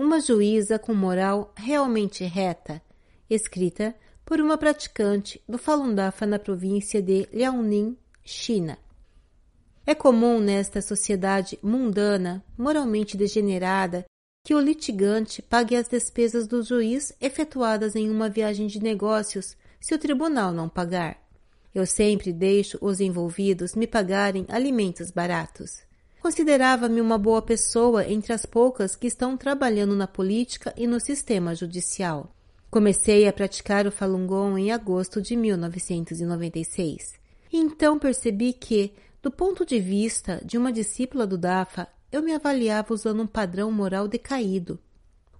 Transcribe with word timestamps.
Uma 0.00 0.20
Juíza 0.20 0.78
com 0.78 0.94
Moral 0.94 1.52
Realmente 1.56 2.22
Reta, 2.22 2.80
escrita 3.28 3.92
por 4.24 4.40
uma 4.40 4.56
praticante 4.56 5.42
do 5.48 5.58
Falun 5.58 5.92
Dafa 5.92 6.24
na 6.24 6.38
província 6.38 7.02
de 7.02 7.28
Liaoning, 7.32 7.96
China. 8.24 8.78
É 9.84 9.96
comum 9.96 10.38
nesta 10.38 10.80
sociedade 10.80 11.58
mundana, 11.60 12.44
moralmente 12.56 13.16
degenerada, 13.16 14.04
que 14.46 14.54
o 14.54 14.60
litigante 14.60 15.42
pague 15.42 15.74
as 15.74 15.88
despesas 15.88 16.46
do 16.46 16.62
juiz 16.62 17.12
efetuadas 17.20 17.96
em 17.96 18.08
uma 18.08 18.30
viagem 18.30 18.68
de 18.68 18.80
negócios 18.80 19.56
se 19.80 19.96
o 19.96 19.98
tribunal 19.98 20.52
não 20.52 20.68
pagar. 20.68 21.20
Eu 21.74 21.84
sempre 21.84 22.32
deixo 22.32 22.78
os 22.80 23.00
envolvidos 23.00 23.74
me 23.74 23.88
pagarem 23.88 24.46
alimentos 24.48 25.10
baratos. 25.10 25.87
Considerava-me 26.20 27.00
uma 27.00 27.16
boa 27.16 27.40
pessoa 27.40 28.04
entre 28.06 28.32
as 28.32 28.44
poucas 28.44 28.96
que 28.96 29.06
estão 29.06 29.36
trabalhando 29.36 29.94
na 29.94 30.06
política 30.06 30.74
e 30.76 30.86
no 30.86 30.98
sistema 31.00 31.54
judicial. 31.54 32.34
Comecei 32.70 33.26
a 33.26 33.32
praticar 33.32 33.86
o 33.86 33.92
Falun 33.92 34.26
Gong 34.26 34.60
em 34.60 34.72
agosto 34.72 35.22
de 35.22 35.36
1996. 35.36 37.14
E 37.52 37.56
então 37.56 37.98
percebi 37.98 38.52
que, 38.52 38.92
do 39.22 39.30
ponto 39.30 39.64
de 39.64 39.80
vista 39.80 40.40
de 40.44 40.58
uma 40.58 40.72
discípula 40.72 41.26
do 41.26 41.38
Dafa, 41.38 41.88
eu 42.10 42.22
me 42.22 42.34
avaliava 42.34 42.92
usando 42.92 43.22
um 43.22 43.26
padrão 43.26 43.70
moral 43.70 44.06
decaído. 44.06 44.78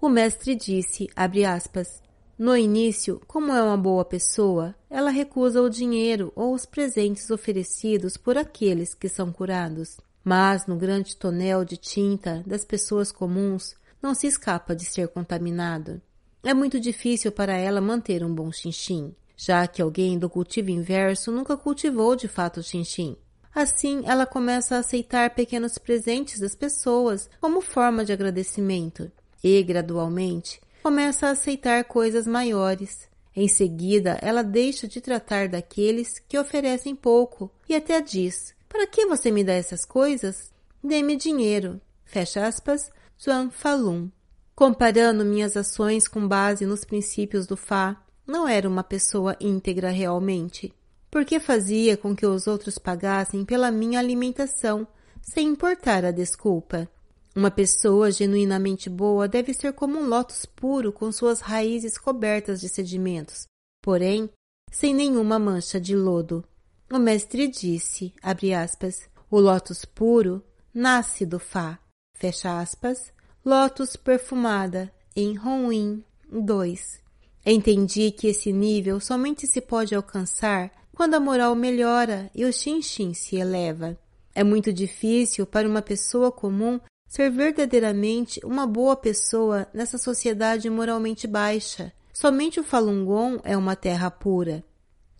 O 0.00 0.08
mestre 0.08 0.54
disse, 0.54 1.08
aspas, 1.16 2.02
no 2.36 2.56
início, 2.56 3.22
como 3.26 3.52
é 3.52 3.62
uma 3.62 3.76
boa 3.76 4.04
pessoa, 4.04 4.74
ela 4.90 5.10
recusa 5.10 5.62
o 5.62 5.70
dinheiro 5.70 6.32
ou 6.34 6.52
os 6.52 6.66
presentes 6.66 7.30
oferecidos 7.30 8.16
por 8.16 8.36
aqueles 8.36 8.92
que 8.92 9.08
são 9.08 9.32
curados. 9.32 9.98
Mas 10.24 10.66
no 10.66 10.76
grande 10.76 11.14
tonel 11.16 11.64
de 11.64 11.76
tinta 11.76 12.42
das 12.46 12.64
pessoas 12.64 13.12
comuns, 13.12 13.76
não 14.00 14.14
se 14.14 14.26
escapa 14.26 14.74
de 14.74 14.84
ser 14.84 15.08
contaminado. 15.08 16.00
É 16.42 16.54
muito 16.54 16.80
difícil 16.80 17.30
para 17.30 17.56
ela 17.56 17.80
manter 17.80 18.24
um 18.24 18.34
bom 18.34 18.50
chinchim, 18.50 19.14
já 19.36 19.66
que 19.66 19.82
alguém 19.82 20.18
do 20.18 20.30
cultivo 20.30 20.70
inverso 20.70 21.30
nunca 21.30 21.56
cultivou 21.56 22.16
de 22.16 22.28
fato 22.28 22.60
o 22.60 22.62
chinchim. 22.62 23.16
Assim, 23.54 24.02
ela 24.04 24.26
começa 24.26 24.76
a 24.76 24.80
aceitar 24.80 25.30
pequenos 25.30 25.78
presentes 25.78 26.40
das 26.40 26.54
pessoas 26.54 27.30
como 27.40 27.60
forma 27.60 28.04
de 28.04 28.12
agradecimento 28.12 29.12
e, 29.42 29.62
gradualmente, 29.62 30.60
começa 30.82 31.28
a 31.28 31.30
aceitar 31.30 31.84
coisas 31.84 32.26
maiores. 32.26 33.08
Em 33.34 33.48
seguida, 33.48 34.18
ela 34.20 34.42
deixa 34.42 34.88
de 34.88 35.00
tratar 35.00 35.48
daqueles 35.48 36.18
que 36.18 36.38
oferecem 36.38 36.94
pouco 36.94 37.50
e 37.68 37.74
até 37.74 38.00
diz: 38.00 38.54
Para 38.74 38.88
que 38.88 39.06
você 39.06 39.30
me 39.30 39.44
dá 39.44 39.52
essas 39.52 39.84
coisas? 39.84 40.50
Dê-me 40.82 41.14
dinheiro. 41.14 41.80
Fecha 42.04 42.44
aspas, 42.44 42.90
Zhuang 43.22 43.54
Falun. 43.54 44.10
Comparando 44.52 45.24
minhas 45.24 45.56
ações 45.56 46.08
com 46.08 46.26
base 46.26 46.66
nos 46.66 46.84
princípios 46.84 47.46
do 47.46 47.56
Fá, 47.56 48.04
não 48.26 48.48
era 48.48 48.68
uma 48.68 48.82
pessoa 48.82 49.36
íntegra 49.40 49.90
realmente, 49.90 50.74
porque 51.08 51.38
fazia 51.38 51.96
com 51.96 52.16
que 52.16 52.26
os 52.26 52.48
outros 52.48 52.76
pagassem 52.76 53.44
pela 53.44 53.70
minha 53.70 54.00
alimentação, 54.00 54.84
sem 55.22 55.50
importar 55.50 56.04
a 56.04 56.10
desculpa. 56.10 56.90
Uma 57.32 57.52
pessoa 57.52 58.10
genuinamente 58.10 58.90
boa 58.90 59.28
deve 59.28 59.54
ser 59.54 59.72
como 59.72 60.00
um 60.00 60.08
lótus 60.08 60.46
puro 60.46 60.92
com 60.92 61.12
suas 61.12 61.38
raízes 61.38 61.96
cobertas 61.96 62.60
de 62.60 62.68
sedimentos, 62.68 63.46
porém, 63.80 64.28
sem 64.72 64.92
nenhuma 64.92 65.38
mancha 65.38 65.80
de 65.80 65.94
lodo. 65.94 66.44
O 66.92 66.98
mestre 66.98 67.48
disse, 67.48 68.14
aspas, 68.22 69.08
o 69.30 69.40
lótus 69.40 69.84
puro 69.84 70.42
nasce 70.72 71.24
do 71.24 71.38
Fá, 71.38 71.78
fecha 72.14 72.60
aspas, 72.60 73.12
lótus 73.44 73.96
perfumada, 73.96 74.92
em 75.16 75.34
Ronin 75.34 76.04
2. 76.30 77.00
Entendi 77.46 78.10
que 78.10 78.28
esse 78.28 78.52
nível 78.52 79.00
somente 79.00 79.46
se 79.46 79.60
pode 79.60 79.94
alcançar 79.94 80.70
quando 80.94 81.14
a 81.14 81.20
moral 81.20 81.54
melhora 81.54 82.30
e 82.34 82.44
o 82.44 82.52
xin-xin 82.52 83.14
se 83.14 83.36
eleva. 83.36 83.98
É 84.34 84.42
muito 84.42 84.72
difícil 84.72 85.46
para 85.46 85.68
uma 85.68 85.82
pessoa 85.82 86.30
comum 86.30 86.80
ser 87.08 87.30
verdadeiramente 87.30 88.40
uma 88.44 88.66
boa 88.66 88.96
pessoa 88.96 89.68
nessa 89.72 89.98
sociedade 89.98 90.68
moralmente 90.68 91.26
baixa. 91.26 91.92
Somente 92.12 92.60
o 92.60 92.64
Falun 92.64 93.04
Gong 93.04 93.40
é 93.44 93.56
uma 93.56 93.76
terra 93.76 94.10
pura, 94.10 94.64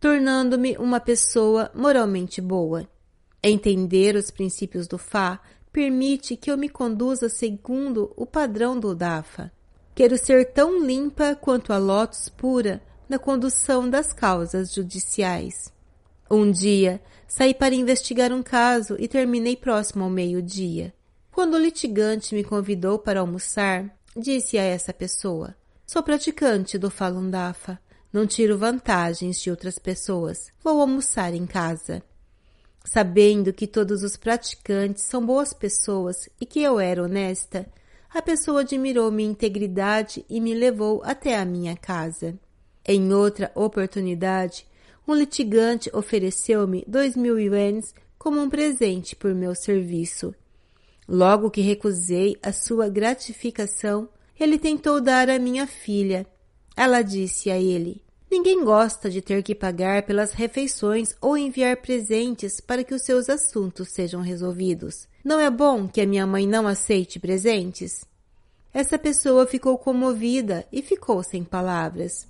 tornando-me 0.00 0.76
uma 0.78 0.98
pessoa 0.98 1.70
moralmente 1.74 2.40
boa. 2.40 2.88
Entender 3.42 4.16
os 4.16 4.30
princípios 4.30 4.88
do 4.88 4.96
Fá 4.96 5.38
permite 5.70 6.36
que 6.36 6.50
eu 6.50 6.56
me 6.56 6.68
conduza 6.68 7.28
segundo 7.28 8.12
o 8.16 8.24
padrão 8.24 8.80
do 8.80 8.94
Dafa. 8.94 9.52
Quero 9.94 10.16
ser 10.16 10.52
tão 10.52 10.82
limpa 10.84 11.34
quanto 11.34 11.72
a 11.72 11.78
Lotus 11.78 12.30
pura 12.30 12.82
na 13.08 13.18
condução 13.18 13.88
das 13.88 14.12
causas 14.12 14.72
judiciais. 14.72 15.72
Um 16.30 16.50
dia, 16.50 17.02
saí 17.28 17.52
para 17.52 17.74
investigar 17.74 18.32
um 18.32 18.42
caso 18.42 18.96
e 18.98 19.06
terminei 19.06 19.56
próximo 19.56 20.04
ao 20.04 20.10
meio-dia. 20.10 20.94
Quando 21.30 21.54
o 21.54 21.58
litigante 21.58 22.34
me 22.34 22.42
convidou 22.42 22.98
para 22.98 23.20
almoçar, 23.20 23.96
disse 24.16 24.56
a 24.56 24.62
essa 24.62 24.92
pessoa: 24.92 25.54
Sou 25.86 26.02
praticante 26.02 26.78
do 26.78 26.90
Falun 26.90 27.28
Dafa. 27.28 27.78
Não 28.12 28.26
tiro 28.26 28.58
vantagens 28.58 29.40
de 29.40 29.50
outras 29.50 29.78
pessoas. 29.78 30.50
Vou 30.62 30.80
almoçar 30.80 31.34
em 31.34 31.46
casa. 31.46 32.02
Sabendo 32.84 33.52
que 33.52 33.66
todos 33.66 34.02
os 34.02 34.16
praticantes 34.16 35.04
são 35.04 35.24
boas 35.24 35.52
pessoas 35.52 36.28
e 36.40 36.46
que 36.46 36.62
eu 36.62 36.80
era 36.80 37.02
honesta, 37.02 37.66
a 38.12 38.20
pessoa 38.20 38.62
admirou 38.62 39.10
minha 39.12 39.30
integridade 39.30 40.24
e 40.28 40.40
me 40.40 40.54
levou 40.54 41.02
até 41.04 41.36
a 41.36 41.44
minha 41.44 41.76
casa. 41.76 42.36
Em 42.84 43.12
outra 43.12 43.52
oportunidade, 43.54 44.66
um 45.06 45.14
litigante 45.14 45.90
ofereceu-me 45.94 46.84
dois 46.88 47.14
mil 47.14 47.38
ienes 47.38 47.94
como 48.18 48.40
um 48.40 48.50
presente 48.50 49.14
por 49.14 49.34
meu 49.34 49.54
serviço. 49.54 50.34
Logo 51.06 51.50
que 51.50 51.60
recusei 51.60 52.36
a 52.42 52.52
sua 52.52 52.88
gratificação, 52.88 54.08
ele 54.38 54.58
tentou 54.58 55.00
dar 55.00 55.28
à 55.30 55.38
minha 55.38 55.66
filha. 55.66 56.26
Ela 56.76 57.02
disse 57.02 57.50
a 57.50 57.58
ele: 57.58 58.02
Ninguém 58.30 58.64
gosta 58.64 59.10
de 59.10 59.20
ter 59.20 59.42
que 59.42 59.54
pagar 59.54 60.04
pelas 60.04 60.32
refeições 60.32 61.14
ou 61.20 61.36
enviar 61.36 61.76
presentes 61.78 62.60
para 62.60 62.84
que 62.84 62.94
os 62.94 63.02
seus 63.02 63.28
assuntos 63.28 63.90
sejam 63.90 64.20
resolvidos. 64.20 65.08
Não 65.24 65.38
é 65.40 65.50
bom 65.50 65.88
que 65.88 66.00
a 66.00 66.06
minha 66.06 66.26
mãe 66.26 66.46
não 66.46 66.66
aceite 66.66 67.18
presentes? 67.18 68.04
Essa 68.72 68.98
pessoa 68.98 69.46
ficou 69.46 69.76
comovida 69.76 70.64
e 70.72 70.80
ficou 70.80 71.22
sem 71.22 71.42
palavras. 71.42 72.26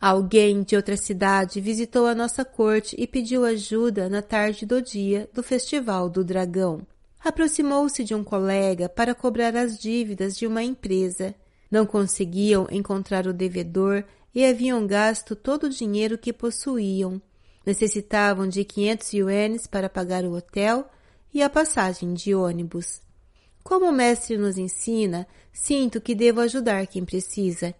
Alguém 0.00 0.62
de 0.62 0.76
outra 0.76 0.96
cidade 0.96 1.60
visitou 1.60 2.06
a 2.06 2.14
nossa 2.14 2.44
corte 2.44 2.94
e 2.98 3.06
pediu 3.06 3.44
ajuda 3.44 4.08
na 4.08 4.22
tarde 4.22 4.66
do 4.66 4.82
dia 4.82 5.28
do 5.32 5.42
Festival 5.42 6.08
do 6.08 6.24
Dragão 6.24 6.86
aproximou-se 7.28 8.04
de 8.04 8.14
um 8.14 8.22
colega 8.22 8.88
para 8.88 9.14
cobrar 9.14 9.56
as 9.56 9.78
dívidas 9.78 10.36
de 10.36 10.46
uma 10.46 10.62
empresa. 10.62 11.34
Não 11.70 11.84
conseguiam 11.84 12.66
encontrar 12.70 13.26
o 13.26 13.32
devedor 13.32 14.04
e 14.34 14.44
haviam 14.44 14.86
gasto 14.86 15.34
todo 15.34 15.64
o 15.64 15.70
dinheiro 15.70 16.16
que 16.16 16.32
possuíam. 16.32 17.20
Necessitavam 17.66 18.48
de 18.48 18.64
500 18.64 19.12
ienes 19.12 19.66
para 19.66 19.88
pagar 19.88 20.24
o 20.24 20.32
hotel 20.32 20.88
e 21.32 21.42
a 21.42 21.50
passagem 21.50 22.14
de 22.14 22.34
ônibus. 22.34 23.00
Como 23.62 23.86
o 23.86 23.92
mestre 23.92 24.38
nos 24.38 24.56
ensina, 24.56 25.26
sinto 25.52 26.00
que 26.00 26.14
devo 26.14 26.40
ajudar 26.40 26.86
quem 26.86 27.04
precisa. 27.04 27.74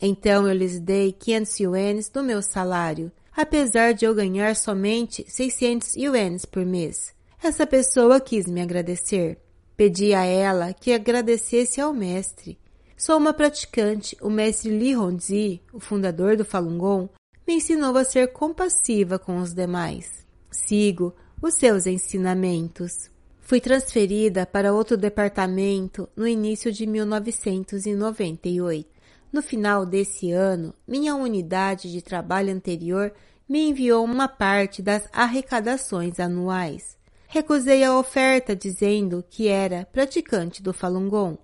Então 0.00 0.46
eu 0.46 0.54
lhes 0.54 0.78
dei 0.78 1.12
500 1.12 1.60
ienes 1.60 2.08
do 2.08 2.22
meu 2.22 2.40
salário, 2.40 3.10
apesar 3.36 3.92
de 3.92 4.04
eu 4.04 4.14
ganhar 4.14 4.54
somente 4.54 5.24
600 5.28 5.96
ienes 5.96 6.44
por 6.44 6.64
mês. 6.64 7.12
Essa 7.42 7.66
pessoa 7.66 8.20
quis 8.20 8.46
me 8.46 8.60
agradecer. 8.60 9.38
Pedi 9.76 10.14
a 10.14 10.24
ela 10.24 10.72
que 10.72 10.92
agradecesse 10.92 11.80
ao 11.80 11.92
mestre. 11.92 12.56
Sou 13.04 13.18
uma 13.18 13.34
praticante. 13.34 14.16
O 14.22 14.30
mestre 14.30 14.70
Li 14.70 14.96
Hongzhi, 14.96 15.60
o 15.72 15.80
fundador 15.80 16.36
do 16.36 16.44
Falun 16.44 16.78
Gong, 16.78 17.10
me 17.44 17.54
ensinou 17.54 17.96
a 17.96 18.04
ser 18.04 18.28
compassiva 18.28 19.18
com 19.18 19.38
os 19.38 19.52
demais. 19.52 20.24
Sigo 20.52 21.12
os 21.42 21.54
seus 21.54 21.88
ensinamentos. 21.88 23.10
Fui 23.40 23.60
transferida 23.60 24.46
para 24.46 24.72
outro 24.72 24.96
departamento 24.96 26.08
no 26.14 26.28
início 26.28 26.70
de 26.70 26.86
1998. 26.86 28.88
No 29.32 29.42
final 29.42 29.84
desse 29.84 30.30
ano, 30.30 30.72
minha 30.86 31.16
unidade 31.16 31.90
de 31.90 32.02
trabalho 32.02 32.54
anterior 32.54 33.12
me 33.48 33.68
enviou 33.68 34.04
uma 34.04 34.28
parte 34.28 34.80
das 34.80 35.08
arrecadações 35.12 36.20
anuais. 36.20 36.96
Recusei 37.26 37.82
a 37.82 37.98
oferta 37.98 38.54
dizendo 38.54 39.24
que 39.28 39.48
era 39.48 39.88
praticante 39.92 40.62
do 40.62 40.72
Falun 40.72 41.08
Gong 41.08 41.36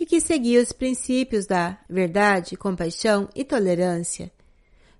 e 0.00 0.06
que 0.06 0.18
seguia 0.18 0.62
os 0.62 0.72
princípios 0.72 1.44
da 1.44 1.78
verdade, 1.88 2.56
compaixão 2.56 3.28
e 3.34 3.44
tolerância. 3.44 4.32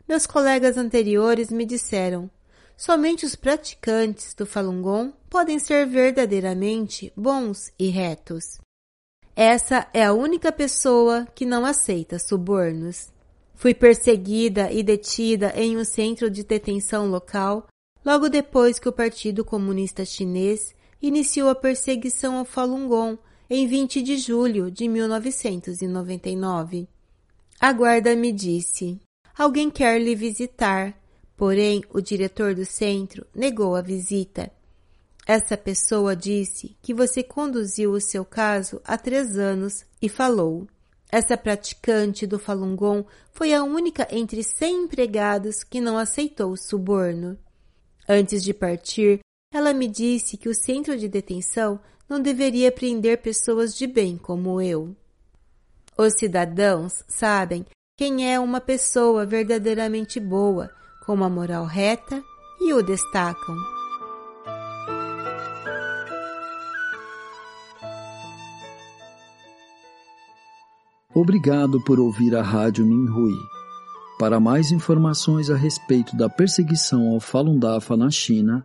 Meus 0.07 0.27
colegas 0.27 0.77
anteriores 0.77 1.51
me 1.51 1.65
disseram: 1.65 2.31
somente 2.77 3.25
os 3.25 3.35
praticantes 3.35 4.35
do 4.35 4.45
Falun 4.45 4.83
Gong 4.83 5.15
podem 5.31 5.59
ser 5.59 5.87
verdadeiramente 5.87 7.11
bons 7.17 7.73
e 7.79 7.89
retos. 7.89 8.61
Essa 9.35 9.89
é 9.95 10.05
a 10.05 10.13
única 10.13 10.53
pessoa 10.53 11.27
que 11.35 11.47
não 11.47 11.65
aceita 11.65 12.19
subornos. 12.19 13.09
Fui 13.55 13.73
perseguida 13.73 14.71
e 14.71 14.83
detida 14.83 15.53
em 15.57 15.79
um 15.79 15.85
centro 15.85 16.31
de 16.31 16.45
detenção 16.45 17.07
local 17.09 17.67
logo 18.05 18.29
depois 18.29 18.79
que 18.79 18.89
o 18.89 18.93
Partido 18.93 19.45
Comunista 19.45 20.05
Chinês 20.05 20.75
iniciou 21.01 21.49
a 21.49 21.55
perseguição 21.55 22.37
ao 22.37 22.45
Falun 22.45 22.87
Gong 22.87 23.19
em 23.51 23.67
20 23.67 24.01
de 24.01 24.17
julho 24.17 24.71
de 24.71 24.87
1999. 24.87 26.87
A 27.59 27.73
guarda 27.73 28.15
me 28.15 28.31
disse: 28.31 29.01
Alguém 29.37 29.69
quer 29.69 30.01
lhe 30.01 30.15
visitar, 30.15 30.97
porém 31.37 31.83
o 31.91 32.01
diretor 32.01 32.55
do 32.55 32.65
centro 32.65 33.27
negou 33.35 33.75
a 33.75 33.83
visita. 33.83 34.53
Essa 35.27 35.57
pessoa 35.57 36.15
disse 36.15 36.77
que 36.81 36.95
você 36.95 37.25
conduziu 37.25 37.91
o 37.91 38.01
seu 38.01 38.25
caso 38.25 38.81
há 38.85 38.97
três 38.97 39.37
anos 39.37 39.85
e 40.01 40.09
falou. 40.09 40.69
Essa 41.11 41.37
praticante 41.37 42.29
do 42.29 42.39
Falun 42.39 42.77
Gong 42.77 43.05
foi 43.33 43.53
a 43.53 43.65
única 43.65 44.07
entre 44.13 44.45
cem 44.45 44.85
empregados 44.85 45.65
que 45.65 45.81
não 45.81 45.99
aceitou 45.99 46.53
o 46.53 46.57
suborno. 46.57 47.37
Antes 48.09 48.45
de 48.45 48.55
partir, 48.55 49.19
ela 49.53 49.75
me 49.75 49.89
disse 49.89 50.37
que 50.37 50.49
o 50.49 50.55
centro 50.55 50.97
de 50.97 51.09
detenção 51.09 51.81
não 52.09 52.21
deveria 52.21 52.71
prender 52.71 53.21
pessoas 53.21 53.75
de 53.75 53.87
bem 53.87 54.17
como 54.17 54.61
eu. 54.61 54.95
Os 55.99 56.15
cidadãos 56.15 57.05
sabem 57.09 57.67
quem 57.97 58.33
é 58.33 58.39
uma 58.39 58.61
pessoa 58.61 59.27
verdadeiramente 59.27 60.21
boa, 60.21 60.71
com 61.05 61.15
uma 61.15 61.29
moral 61.29 61.65
reta, 61.65 62.23
e 62.61 62.73
o 62.73 62.83
destacam. 62.83 63.57
Obrigado 71.13 71.83
por 71.85 71.99
ouvir 71.99 72.37
a 72.37 72.43
Rádio 72.43 72.87
Minhui. 72.87 73.35
Para 74.19 74.39
mais 74.39 74.71
informações 74.71 75.51
a 75.51 75.57
respeito 75.57 76.17
da 76.17 76.29
perseguição 76.29 77.09
ao 77.09 77.21
Falun 77.21 77.59
Dafa 77.59 77.97
na 77.97 78.11
China 78.11 78.65